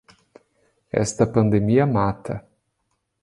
Esta 1.01 1.27
pandemia 1.27 1.85
mata. 1.85 2.37